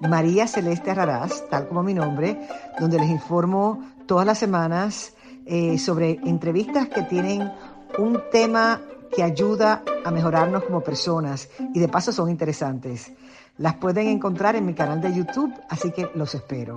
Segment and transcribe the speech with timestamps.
[0.00, 2.38] María Celeste Raraz, tal como mi nombre,
[2.78, 5.14] donde les informo todas las semanas
[5.46, 7.50] eh, sobre entrevistas que tienen
[7.98, 8.80] un tema
[9.14, 13.10] que ayuda a mejorarnos como personas y de paso son interesantes.
[13.56, 16.76] Las pueden encontrar en mi canal de YouTube, así que los espero.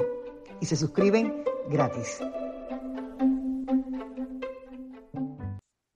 [0.60, 2.20] Y se suscriben gratis.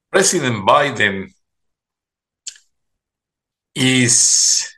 [0.10, 1.34] President Biden
[3.74, 4.75] is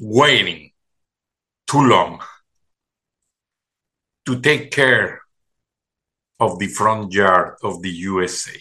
[0.00, 0.70] waiting
[1.66, 2.20] too long
[4.26, 5.20] to take care
[6.40, 8.58] of the front yard of the USA.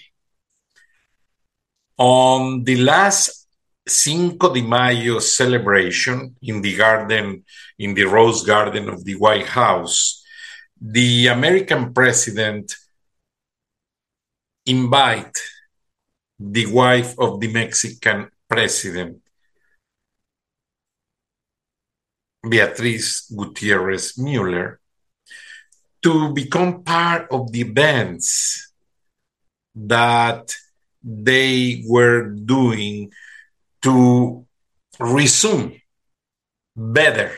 [1.98, 3.48] On the last
[3.88, 7.44] Cinco de Mayo celebration in the garden,
[7.78, 10.24] in the Rose Garden of the White House,
[10.80, 12.76] the American president
[14.66, 15.38] invite
[16.40, 19.23] the wife of the Mexican president
[22.48, 24.80] Beatriz Gutierrez Mueller
[26.02, 28.72] to become part of the events
[29.76, 30.54] that
[31.02, 33.12] they were doing
[33.82, 34.46] to
[35.00, 35.82] resume
[36.76, 37.32] better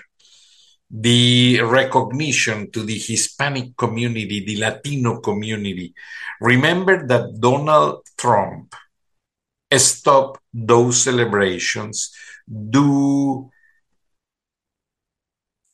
[0.89, 5.94] the recognition to the Hispanic community, the Latino community.
[6.42, 8.75] Remember that Donald Trump
[9.75, 12.16] stopped those celebrations
[12.47, 13.52] do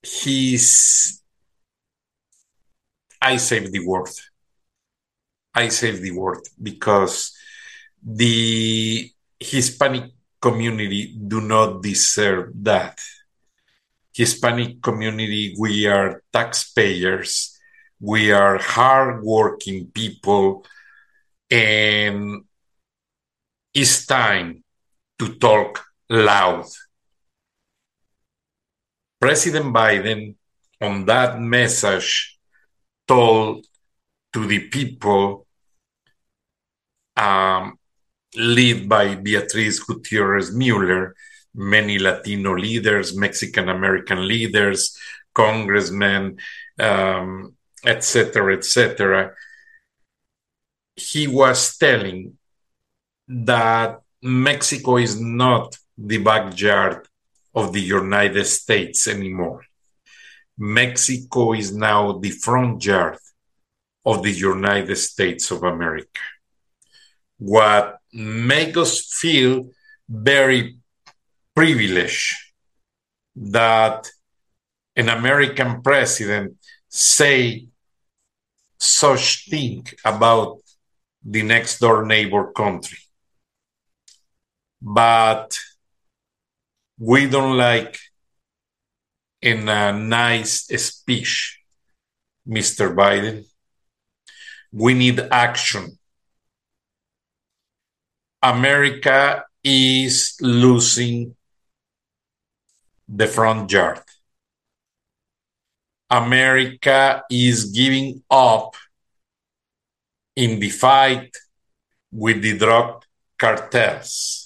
[0.04, 1.22] his
[3.22, 4.10] I save the world.
[5.54, 7.38] I save the world because
[8.04, 13.00] the Hispanic community do not deserve that.
[14.14, 17.58] Hispanic community, we are taxpayers,
[18.00, 20.66] we are hardworking people,
[21.50, 22.44] and
[23.74, 24.64] it's time
[25.20, 26.66] to talk loud
[29.22, 30.34] President Biden,
[30.82, 32.40] on that message,
[33.08, 33.64] told
[34.34, 35.46] to the people,
[37.16, 37.78] um,
[38.36, 41.14] led by Beatriz Gutierrez Mueller,
[41.54, 44.98] many Latino leaders, Mexican American leaders,
[45.36, 46.38] congressmen,
[46.80, 47.54] um,
[47.86, 49.36] etc., etc.
[50.96, 52.38] He was telling
[53.28, 57.08] that Mexico is not the backyard
[57.54, 59.64] of the United States anymore.
[60.58, 63.18] Mexico is now the front yard
[64.06, 66.22] of the United States of America.
[67.38, 69.70] What makes us feel
[70.08, 70.78] very
[71.56, 72.36] privileged
[73.36, 74.08] that
[74.96, 76.58] an American president
[76.90, 77.68] say
[78.78, 80.60] such thing about
[81.24, 82.98] the next door neighbor country.
[84.82, 85.58] But
[87.02, 87.98] we don't like
[89.42, 91.60] in a nice speech,
[92.48, 92.94] Mr.
[92.94, 93.44] Biden.
[94.72, 95.98] We need action.
[98.44, 101.36] America is losing
[103.10, 104.04] the front yard.
[106.08, 108.76] America is giving up
[110.36, 111.36] in the fight
[112.12, 113.04] with the drug
[113.40, 114.41] cartels.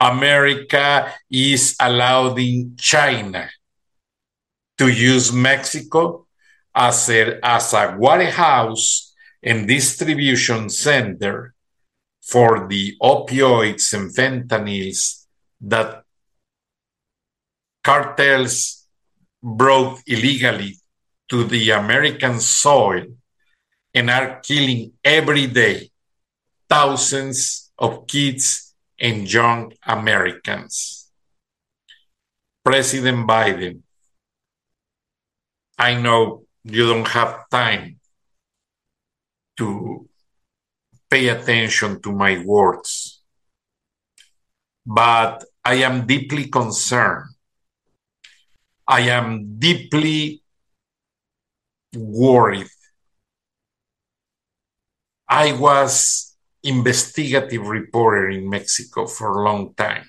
[0.00, 3.48] America is allowing China
[4.78, 6.26] to use Mexico
[6.74, 11.54] as a, as a warehouse and distribution center
[12.22, 15.26] for the opioids and fentanyls
[15.60, 16.04] that
[17.82, 18.86] cartels
[19.42, 20.76] brought illegally
[21.28, 23.04] to the American soil
[23.94, 25.90] and are killing every day
[26.68, 28.67] thousands of kids
[28.98, 31.10] and young Americans.
[32.64, 33.82] President Biden,
[35.78, 37.98] I know you don't have time
[39.56, 40.08] to
[41.10, 43.22] pay attention to my words,
[44.84, 47.30] but I am deeply concerned.
[48.86, 50.42] I am deeply
[51.94, 52.68] worried.
[55.28, 56.27] I was
[56.62, 60.04] investigative reporter in Mexico for a long time.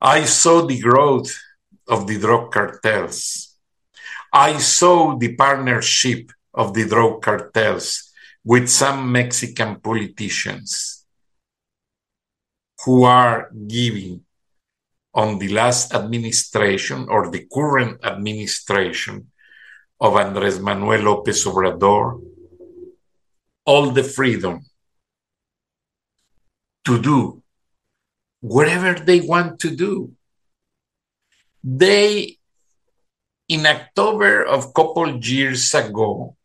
[0.00, 1.34] I saw the growth
[1.88, 3.54] of the drug cartels.
[4.32, 8.12] I saw the partnership of the drug cartels
[8.44, 11.04] with some Mexican politicians
[12.84, 14.22] who are giving
[15.14, 19.32] on the last administration or the current administration
[20.00, 22.20] of Andres Manuel Lopez Obrador
[23.66, 24.64] all the freedom
[26.84, 27.42] to do
[28.40, 30.12] whatever they want to do.
[31.62, 32.38] They,
[33.48, 36.36] in October of couple years ago,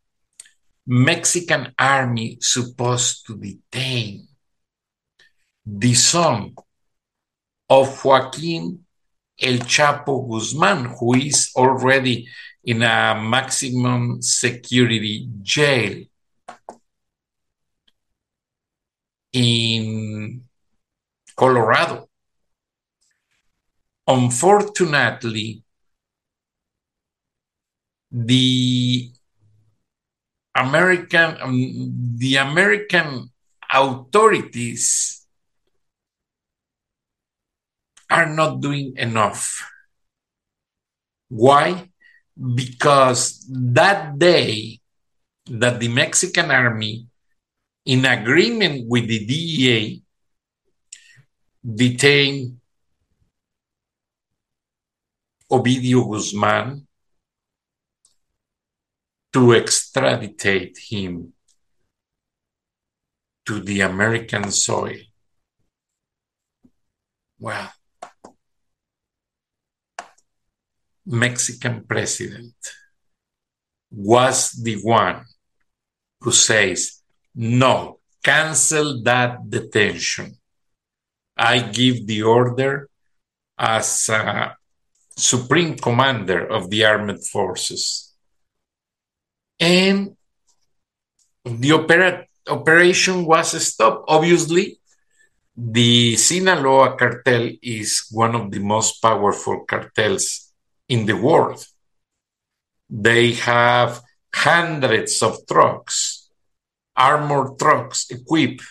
[0.87, 4.27] Mexican army supposed to detain
[5.63, 6.55] the son
[7.69, 8.83] of Joaquin
[9.39, 12.27] El Chapo Guzman, who is already
[12.63, 16.03] in a maximum security jail
[19.33, 20.43] in
[21.35, 22.09] Colorado.
[24.07, 25.63] Unfortunately,
[28.11, 29.11] the
[30.55, 33.31] American um, the American
[33.71, 35.25] authorities
[38.09, 39.63] are not doing enough.
[41.29, 41.89] Why?
[42.35, 44.81] Because that day
[45.47, 47.07] that the Mexican army,
[47.85, 50.03] in agreement with the DEA,
[51.63, 52.57] detained
[55.51, 56.87] Ovidio Guzman
[59.33, 61.33] to extradite him
[63.45, 64.97] to the American soil.
[67.39, 67.71] Well,
[71.05, 72.53] Mexican president
[73.89, 75.25] was the one
[76.21, 77.00] who says,
[77.35, 80.35] no, cancel that detention.
[81.37, 82.89] I give the order
[83.57, 84.55] as a
[85.17, 88.13] supreme commander of the armed forces.
[89.59, 90.15] And
[91.45, 94.05] the opera, operation was stopped.
[94.07, 94.79] Obviously,
[95.55, 100.51] the Sinaloa cartel is one of the most powerful cartels
[100.87, 101.65] in the world.
[102.89, 104.01] They have
[104.33, 106.20] hundreds of trucks,
[106.95, 108.63] armored trucks equipped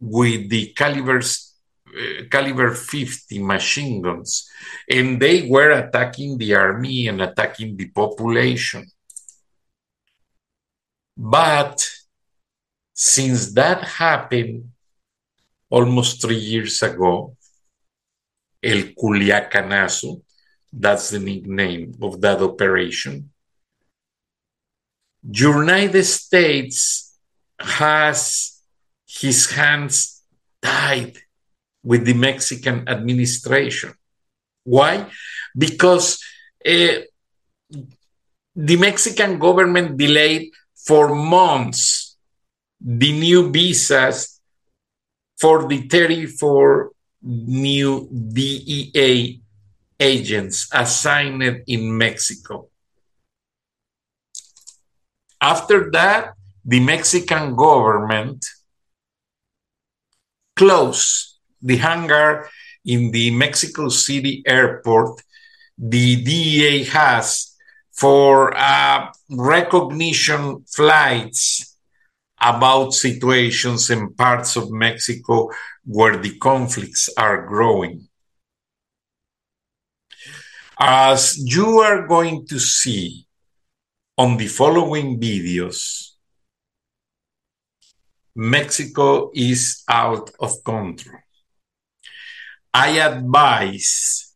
[0.00, 1.54] with the calibers
[1.88, 4.48] uh, caliber 50 machine guns
[4.90, 8.84] and they were attacking the army and attacking the population.
[11.16, 11.88] But
[12.92, 14.70] since that happened
[15.70, 17.36] almost three years ago
[18.62, 20.22] el culiacanazo
[20.72, 23.30] that's the nickname of that operation
[25.30, 27.18] united states
[27.58, 28.60] has
[29.06, 30.22] his hands
[30.62, 31.18] tied
[31.82, 33.94] with the Mexican administration.
[34.64, 35.06] Why?
[35.56, 36.22] Because
[36.66, 36.98] uh,
[38.54, 42.16] the Mexican government delayed for months
[42.80, 44.40] the new visas
[45.38, 46.90] for the 34
[47.22, 49.40] new DEA
[49.98, 52.68] agents assigned in Mexico.
[55.40, 56.34] After that,
[56.64, 58.44] the Mexican government
[60.56, 62.48] closed the hangar
[62.84, 65.20] in the Mexico City airport
[65.78, 67.54] the DEA has
[67.92, 71.76] for uh, recognition flights
[72.40, 75.50] about situations in parts of Mexico
[75.84, 78.08] where the conflicts are growing.
[80.78, 83.25] As you are going to see
[84.18, 86.12] on the following videos,
[88.34, 91.20] Mexico is out of control.
[92.72, 94.34] I advise,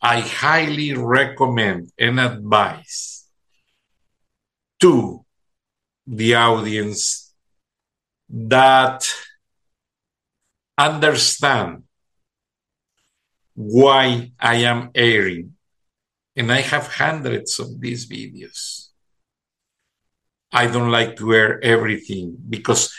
[0.00, 3.28] I highly recommend and advise
[4.80, 5.24] to
[6.06, 7.34] the audience
[8.28, 9.06] that
[10.78, 11.84] understand
[13.54, 15.54] why I am airing.
[16.34, 18.88] And I have hundreds of these videos.
[20.50, 22.92] I don't like to air everything because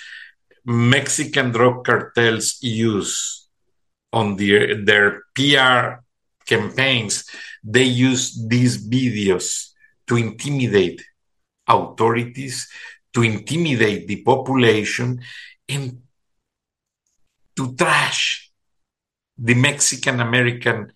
[0.66, 3.48] Mexican drug cartels use
[4.12, 6.04] on their, their PR
[6.46, 7.26] campaigns,
[7.64, 9.72] they use these videos
[10.08, 11.02] to intimidate
[11.68, 12.68] authorities,
[13.14, 15.22] to intimidate the population,
[15.68, 16.02] and
[17.56, 18.52] to trash
[19.38, 20.92] the Mexican American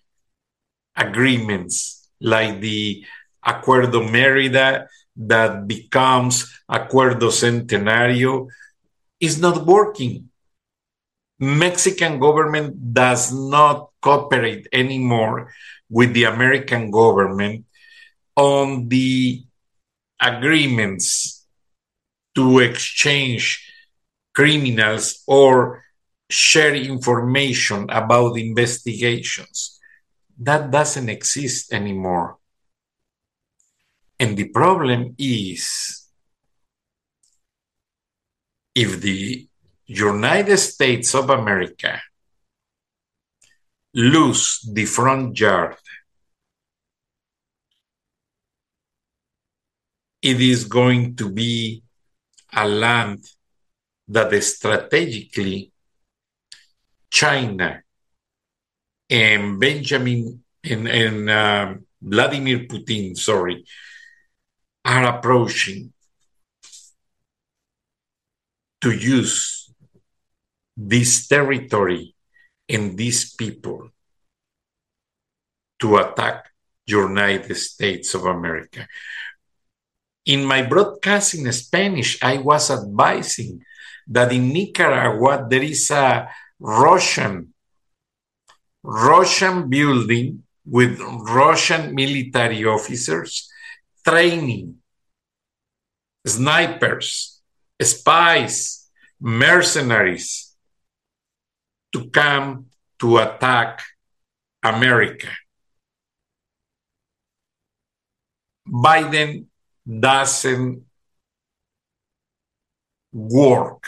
[0.96, 3.04] agreements like the
[3.46, 8.48] Acuerdo Merida that becomes Acuerdo Centenario
[9.20, 10.28] is not working.
[11.40, 15.52] Mexican government does not cooperate anymore
[15.88, 17.64] with the American government
[18.36, 19.44] on the
[20.20, 21.46] agreements
[22.34, 23.64] to exchange
[24.34, 25.84] criminals or
[26.30, 29.77] share information about investigations.
[30.38, 32.38] That doesn't exist anymore.
[34.20, 36.06] And the problem is
[38.74, 39.48] if the
[39.86, 42.00] United States of America
[43.94, 45.76] lose the front yard,
[50.22, 51.82] it is going to be
[52.52, 53.24] a land
[54.06, 55.72] that strategically
[57.10, 57.82] China
[59.10, 63.64] and Benjamin and, uh, Vladimir Putin, sorry,
[64.84, 65.92] are approaching
[68.80, 69.72] to use
[70.76, 72.14] this territory
[72.68, 73.90] and these people
[75.80, 76.50] to attack
[76.86, 78.86] United States of America.
[80.26, 83.64] In my broadcast in Spanish, I was advising
[84.06, 86.28] that in Nicaragua there is a
[86.60, 87.54] Russian
[88.82, 93.48] Russian building with Russian military officers
[94.04, 94.76] training
[96.26, 97.40] snipers,
[97.80, 98.88] spies,
[99.20, 100.54] mercenaries
[101.92, 102.66] to come
[102.98, 103.82] to attack
[104.62, 105.28] America.
[108.68, 109.46] Biden
[109.88, 110.84] doesn't
[113.12, 113.84] work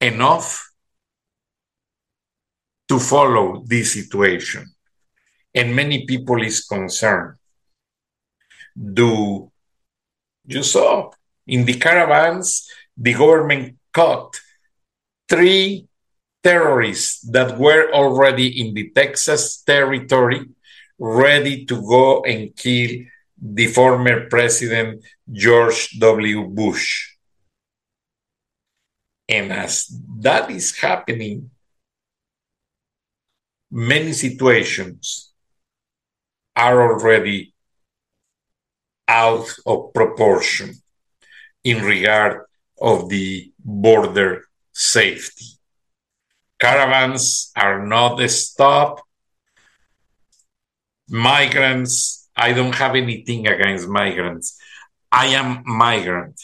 [0.00, 0.70] enough
[2.94, 4.70] to follow this situation.
[5.52, 7.34] And many people is concerned.
[8.78, 9.50] Do
[10.46, 11.10] you saw
[11.46, 14.38] in the caravans, the government caught
[15.28, 15.88] three
[16.42, 20.46] terrorists that were already in the Texas territory,
[20.98, 22.90] ready to go and kill
[23.40, 26.46] the former president George W.
[26.46, 27.16] Bush.
[29.28, 31.50] And as that is happening,
[33.74, 35.32] many situations
[36.54, 37.52] are already
[39.08, 40.72] out of proportion
[41.64, 42.46] in regard
[42.80, 45.58] of the border safety.
[46.60, 49.02] Caravans are not stopped.
[51.08, 54.56] Migrants, I don't have anything against migrants.
[55.10, 56.40] I am migrant,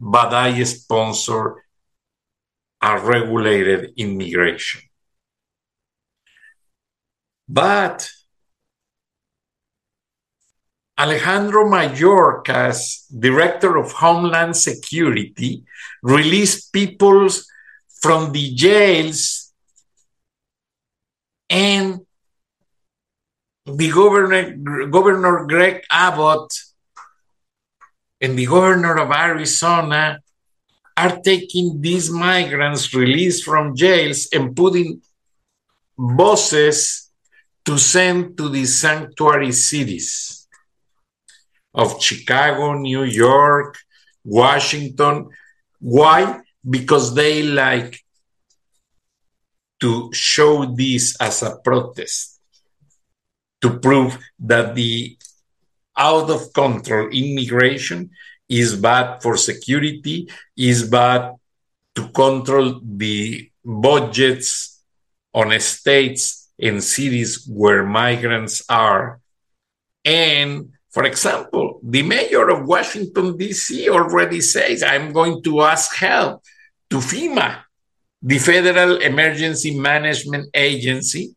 [0.00, 1.62] but I sponsor
[2.82, 4.82] a regulated immigration.
[7.48, 8.08] But
[10.98, 15.64] Alejandro Mayorkas director of Homeland Security,
[16.02, 17.28] released people
[18.00, 19.52] from the jails
[21.50, 22.00] and
[23.66, 26.52] the governor, Governor Greg Abbott
[28.20, 30.20] and the governor of Arizona
[30.96, 35.02] are taking these migrants released from jails and putting
[35.98, 37.03] buses
[37.64, 40.46] to send to the sanctuary cities
[41.72, 43.78] of Chicago, New York,
[44.24, 45.28] Washington.
[45.80, 46.40] Why?
[46.68, 48.00] Because they like
[49.80, 52.40] to show this as a protest
[53.60, 55.16] to prove that the
[55.96, 58.10] out of control immigration
[58.48, 61.34] is bad for security, is bad
[61.94, 64.82] to control the budgets
[65.32, 69.20] on states and cities where migrants are.
[70.04, 73.88] And for example, the mayor of Washington, D.C.
[73.88, 76.42] already says, I'm going to ask help
[76.90, 77.62] to FEMA,
[78.22, 81.34] the Federal Emergency Management Agency,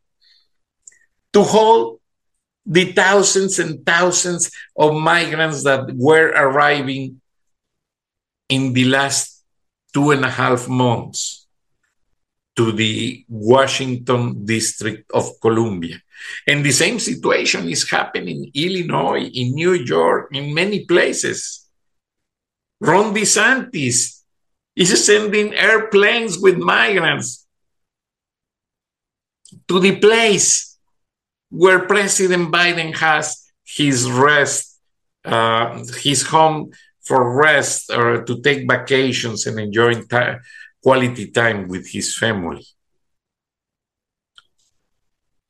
[1.33, 1.99] to hold
[2.65, 7.21] the thousands and thousands of migrants that were arriving
[8.49, 9.43] in the last
[9.93, 11.46] two and a half months
[12.57, 16.01] to the Washington District of Columbia.
[16.47, 21.65] And the same situation is happening in Illinois, in New York, in many places.
[22.81, 24.21] Ron DeSantis
[24.75, 27.45] is sending airplanes with migrants
[29.67, 30.77] to the place
[31.49, 34.79] where President Biden has his rest,
[35.25, 36.71] uh, his home
[37.03, 39.95] for rest or to take vacations and enjoy
[40.87, 42.65] quality time with his family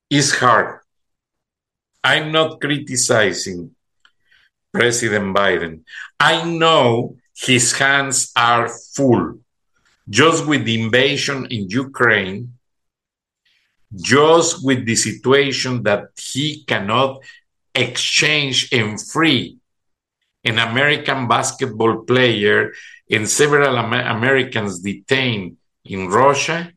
[0.09, 0.79] is hard.
[2.03, 3.69] I'm not criticizing
[4.73, 5.81] President Biden.
[6.19, 9.37] I know his hands are full
[10.09, 12.53] just with the invasion in Ukraine
[13.93, 17.21] just with the situation that he cannot
[17.75, 19.57] exchange and free
[20.43, 22.73] an American basketball player
[23.09, 26.71] and several Amer Americans detained in Russia,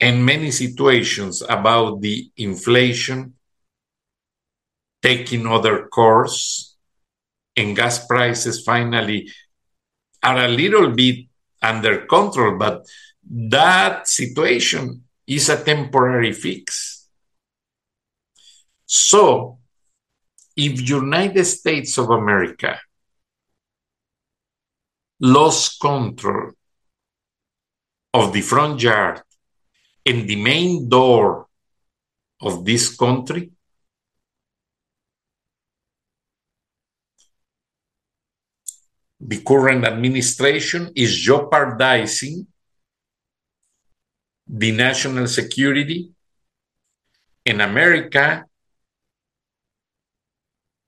[0.00, 3.34] and many situations about the inflation
[5.00, 6.76] taking other course
[7.56, 9.30] and gas prices finally
[10.22, 11.26] are a little bit
[11.60, 12.84] under control, but
[13.22, 17.08] that situation is a temporary fix.
[18.86, 19.58] So,
[20.56, 22.80] if United States of America
[25.22, 26.50] lost control
[28.12, 29.22] of the front yard
[30.04, 31.46] and the main door
[32.40, 33.52] of this country,
[39.20, 42.44] the current administration is jeopardizing
[44.48, 46.10] the national security
[47.44, 48.44] in America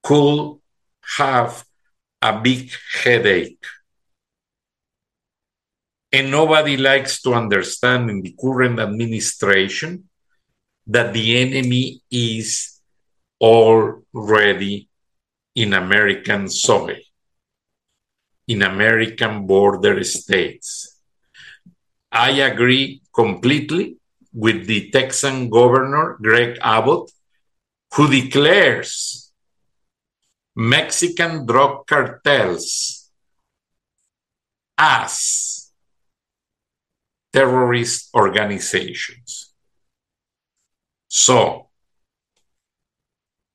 [0.02, 0.58] could
[1.16, 1.64] have
[2.20, 2.70] a big
[3.02, 3.64] headache.
[6.14, 10.08] And nobody likes to understand in the current administration
[10.86, 12.78] that the enemy is
[13.40, 14.88] already
[15.56, 17.02] in American soil
[18.46, 21.00] in American border states.
[22.12, 23.96] I agree completely
[24.32, 27.10] with the Texan governor, Greg Abbott,
[27.94, 29.32] who declares
[30.54, 33.10] Mexican drug cartels
[34.76, 35.53] as
[37.34, 39.52] terrorist organizations.
[41.08, 41.66] So,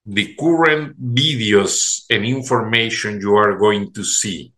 [0.06, 4.52] the current videos and information you are going to see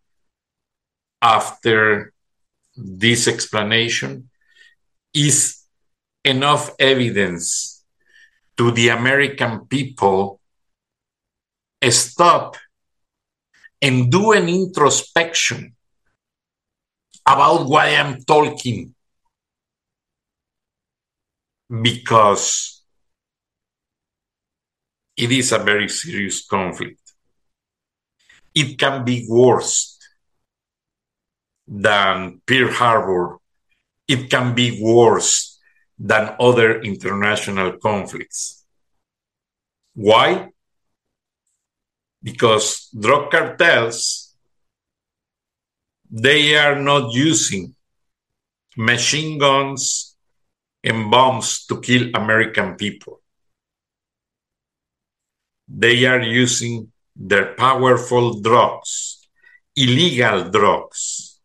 [1.21, 2.13] after
[2.75, 4.29] this explanation
[5.13, 5.61] is
[6.25, 7.83] enough evidence
[8.57, 10.39] to the American people
[11.89, 12.57] stop
[13.81, 15.75] and do an introspection
[17.27, 18.95] about why I'm talking.
[21.71, 22.83] Because
[25.15, 26.99] it is a very serious conflict.
[28.53, 29.97] It can be worse
[31.67, 33.37] than Pearl Harbor,
[34.07, 35.59] it can be worse
[35.97, 38.65] than other international conflicts.
[39.93, 40.49] Why?
[42.21, 44.35] Because drug cartels,
[46.09, 47.75] they are not using
[48.75, 50.10] machine guns
[50.83, 53.21] and bombs to kill American people.
[55.67, 59.27] They are using their powerful drugs,
[59.75, 61.39] illegal drugs,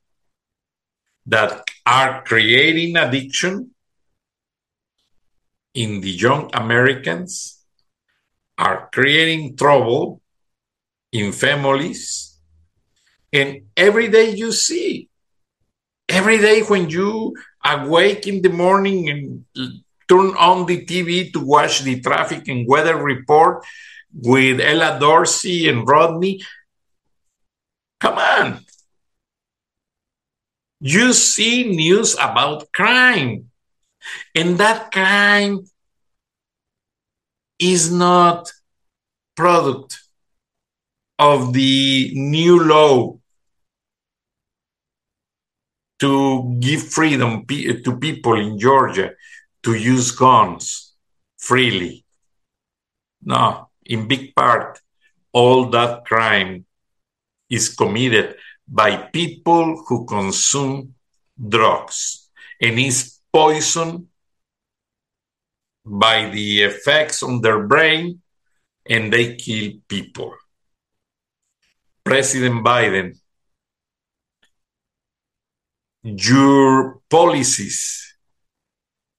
[1.27, 3.71] that are creating addiction
[5.75, 7.63] in the young Americans,
[8.57, 10.23] are creating trouble
[11.13, 12.39] in families.
[13.33, 15.09] And every day you see,
[16.09, 17.35] every day when you
[17.67, 19.45] awake in the morning and
[20.09, 23.65] turn on the TV to watch the traffic and weather report
[24.15, 26.41] with Ella Dorsey and Rodney,
[28.01, 28.65] come on,
[30.81, 33.51] you see news about crime.
[34.35, 35.67] And that crime
[37.59, 38.53] is not
[39.35, 40.01] product
[41.19, 43.16] of the new law
[45.99, 49.13] to give freedom to people in Georgia
[49.63, 50.95] to use guns
[51.39, 52.05] freely.
[53.23, 54.81] No, in big part,
[55.33, 56.65] all that crime
[57.49, 58.37] is committed
[58.69, 60.95] by people who consume
[61.37, 62.29] drugs
[62.61, 64.07] and is poisoned
[65.85, 68.21] by the effects on their brain
[68.89, 70.35] and they kill people.
[72.05, 73.19] President Biden,
[76.07, 78.15] your policies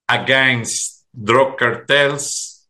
[0.08, 2.66] against drug cartels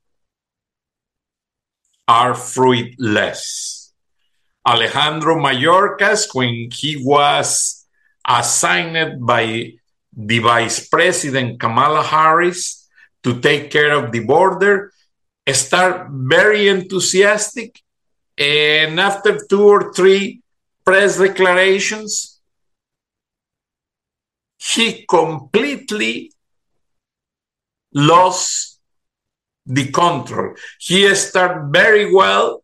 [2.07, 3.93] are fruitless.
[4.65, 7.85] Alejandro Mayorkas when he was
[8.27, 9.73] assigned by
[10.11, 12.89] the Vice President Kamala Harris
[13.23, 14.91] to take care of the border,
[15.49, 17.79] start very enthusiastic,
[18.35, 20.41] and after two or three
[20.83, 22.36] press declarations,
[24.57, 26.31] he completely
[27.93, 28.79] lost
[29.65, 30.55] the control.
[30.79, 32.63] He started very well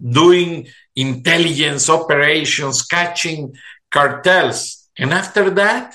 [0.00, 3.54] doing intelligence operations, catching
[3.90, 4.88] cartels.
[4.98, 5.94] And after that,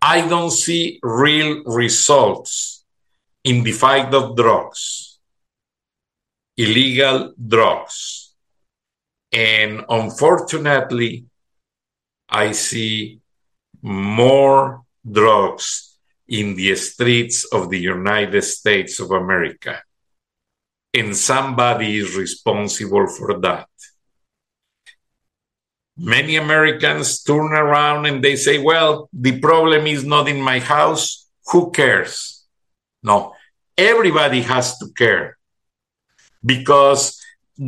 [0.00, 2.84] I don't see real results
[3.44, 5.18] in the fight of drugs,
[6.56, 8.34] illegal drugs.
[9.32, 11.26] And unfortunately,
[12.28, 13.21] I see
[13.82, 19.82] more drugs in the streets of the United States of America.
[20.94, 23.68] And somebody is responsible for that.
[25.96, 31.28] Many Americans turn around and they say, well, the problem is not in my house.
[31.48, 32.44] Who cares?
[33.02, 33.34] No,
[33.76, 35.36] everybody has to care
[36.44, 37.20] because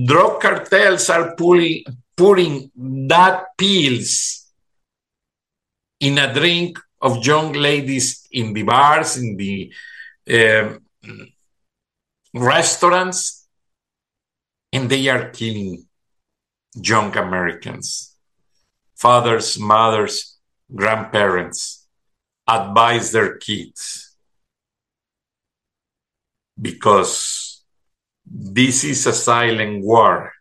[0.07, 1.85] drug cartels are pulling,
[2.17, 2.71] putting
[3.09, 4.44] that pills
[6.05, 9.73] in a drink of young ladies in the bars, in the
[10.37, 10.81] um,
[12.35, 13.49] restaurants,
[14.71, 15.87] and they are killing
[16.75, 18.17] young Americans.
[18.97, 20.37] Fathers, mothers,
[20.75, 21.87] grandparents
[22.47, 24.15] advise their kids
[26.61, 27.63] because
[28.27, 30.33] this is a silent war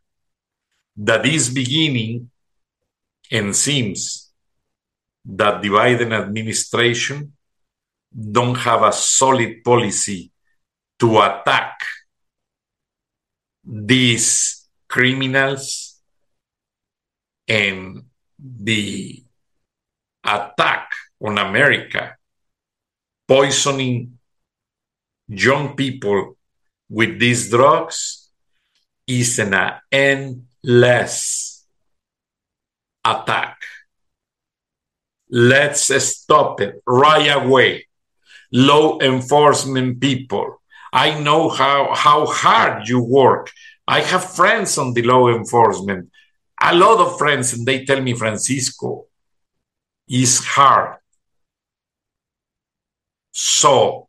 [0.98, 2.30] that is beginning
[3.32, 4.23] and seems
[5.26, 7.34] that the Biden administration
[8.14, 10.32] don't have a solid policy
[11.00, 11.80] to attack
[13.64, 16.02] these criminals
[17.48, 18.04] and
[18.38, 19.24] the
[20.24, 20.90] attack
[21.22, 22.16] on America,
[23.28, 24.18] poisoning
[25.28, 26.38] young people
[26.90, 28.30] with these drugs,
[29.08, 31.66] is an endless
[33.04, 33.58] attack.
[35.36, 37.88] Let's stop it right away.
[38.52, 40.62] Law enforcement people,
[40.94, 43.50] I know how, how hard you work.
[43.88, 46.12] I have friends on the law enforcement,
[46.62, 49.08] a lot of friends, and they tell me, Francisco,
[50.08, 51.00] is hard.
[53.32, 54.08] So,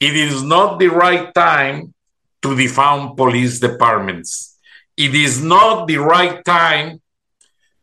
[0.00, 1.92] it is not the right time
[2.40, 4.58] to defund police departments.
[4.96, 7.02] It is not the right time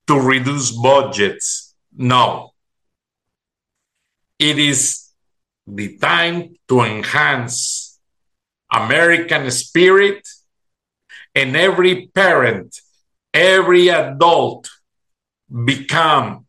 [0.08, 1.76] to reduce budgets.
[1.96, 2.54] No.
[4.38, 5.10] It is
[5.66, 8.00] the time to enhance
[8.72, 10.28] American spirit
[11.34, 12.80] and every parent,
[13.34, 14.70] every adult
[15.66, 16.46] become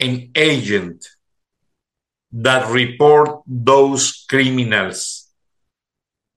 [0.00, 1.06] an agent
[2.32, 5.30] that report those criminals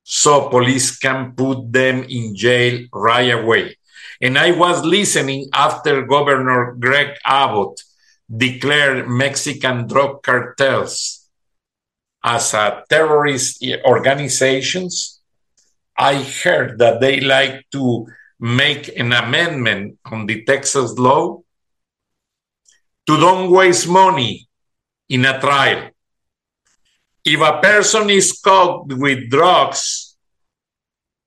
[0.04, 3.76] so police can put them in jail right away.
[4.22, 7.82] And I was listening after Governor Greg Abbott
[8.30, 11.28] declared Mexican drug cartels
[12.24, 15.22] as a terrorist organizations.
[15.98, 18.08] I heard that they like to
[18.40, 21.42] make an amendment on the Texas law
[23.08, 24.48] to don't waste money
[25.10, 25.90] in a trial.
[27.26, 30.16] If a person is caught with drugs,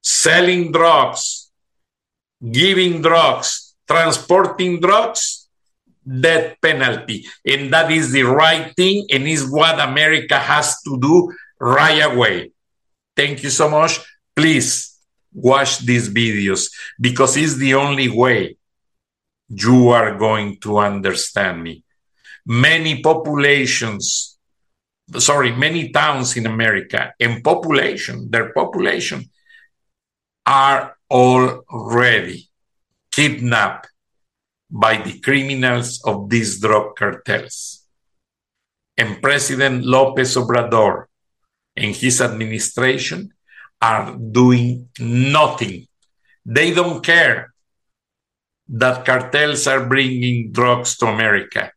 [0.03, 1.42] selling drugs,
[2.51, 5.49] giving drugs, transporting drugs,
[6.05, 7.25] death penalty.
[7.47, 12.53] And that is the right thing and is what America has to do right away.
[13.15, 14.01] Thank you so much.
[14.35, 14.99] Please
[15.33, 18.57] watch these videos because it's the only way
[19.49, 21.85] you are going to understand me.
[22.47, 24.39] Many populations,
[25.19, 29.31] sorry, many towns in America and population, their population
[30.47, 32.49] are already
[33.13, 33.93] kidnapped
[34.71, 37.85] by the criminals of these drug cartels.
[38.97, 41.05] And President Lopez Obrador
[41.77, 43.33] and his administration
[43.81, 45.87] are doing nothing.
[46.47, 47.53] They don't care
[48.69, 51.73] that cartels are bringing drugs to America.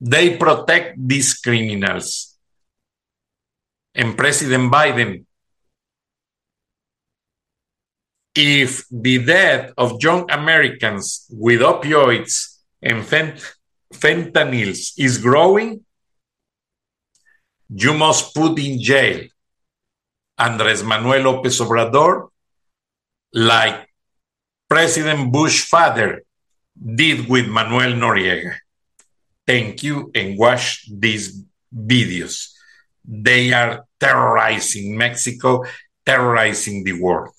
[0.00, 2.36] They protect these criminals.
[3.94, 5.26] And President Biden
[8.34, 13.54] if the death of young Americans with opioids and fent-
[13.92, 15.84] fentanyls is growing,
[17.68, 19.26] you must put in jail
[20.38, 22.28] Andres Manuel Lopez Obrador
[23.32, 23.88] like
[24.68, 26.22] President Bush father
[26.74, 28.54] did with Manuel Noriega.
[29.46, 31.44] Thank you and watch these
[31.74, 32.50] videos.
[33.04, 35.64] They are terrorizing Mexico,
[36.04, 37.33] terrorizing the world.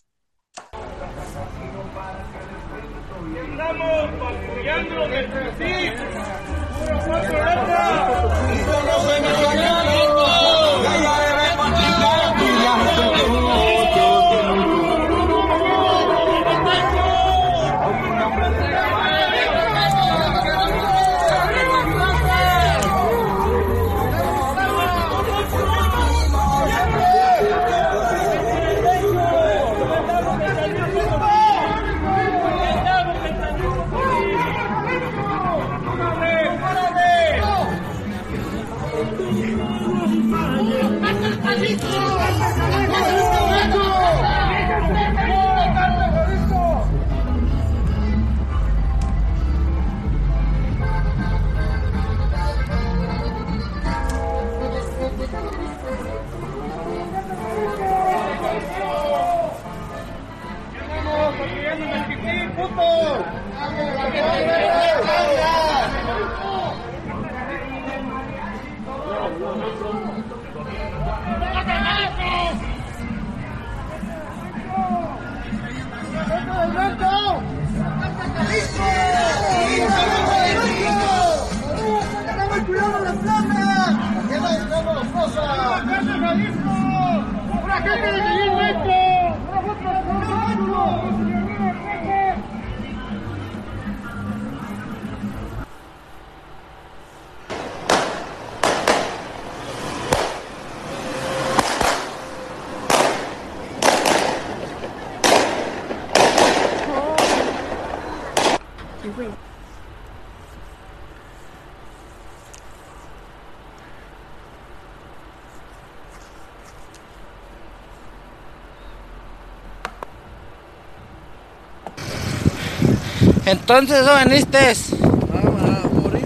[123.46, 124.74] Entonces no veniste.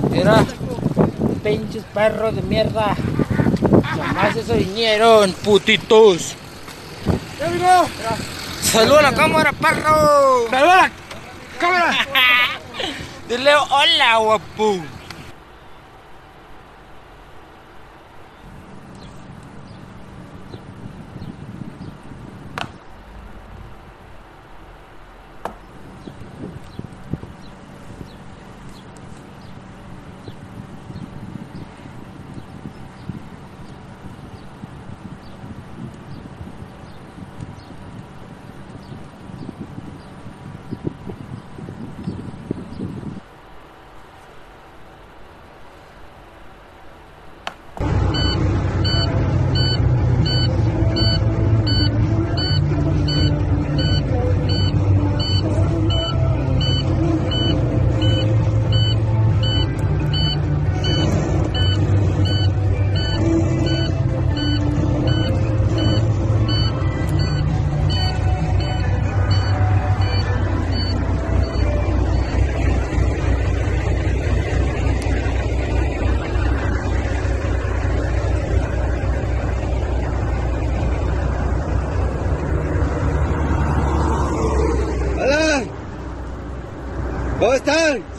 [0.09, 0.45] Mira,
[1.43, 2.95] pinches perros de mierda.
[3.83, 6.35] Jamás eso vinieron, putitos.
[8.61, 10.49] Saluda a la cámara, perro.
[10.49, 10.91] Saluda a la
[11.59, 11.97] cámara.
[13.29, 14.98] Dile hola, guapo.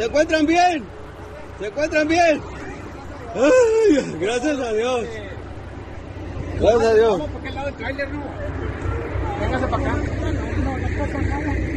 [0.00, 0.82] ¿Se encuentran bien?
[1.58, 2.40] ¿Se encuentran bien?
[3.34, 5.06] Ay, gracias a Dios.
[6.58, 7.20] Gracias a Dios.
[7.20, 8.22] ¿Por qué lado del trailer, no?
[9.40, 9.96] Véngase para acá.
[9.96, 11.70] No, no, no pasa nada.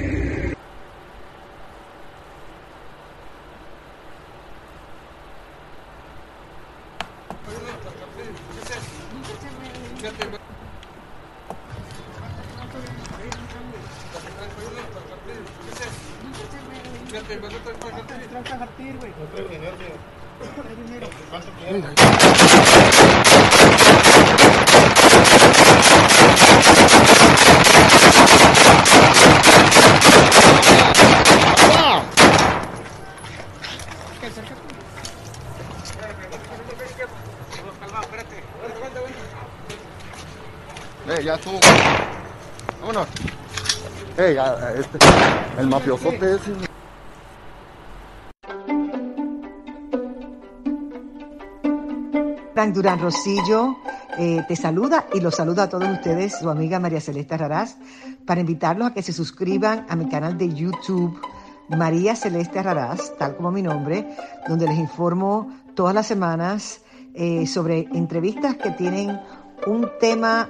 [41.05, 41.59] Eh, ya estuvo.
[42.79, 43.07] Vámonos.
[44.31, 44.97] Ya, este,
[45.59, 46.51] el mafiosote ese.
[52.73, 53.75] Durán Rosillo
[54.17, 57.75] eh, te saluda y los saluda a todos ustedes, su amiga María Celeste Raraz,
[58.25, 61.19] para invitarlos a que se suscriban a mi canal de YouTube,
[61.67, 64.15] María Celeste Raraz, tal como mi nombre,
[64.47, 66.81] donde les informo todas las semanas
[67.15, 69.19] eh, sobre entrevistas que tienen
[69.67, 70.49] un tema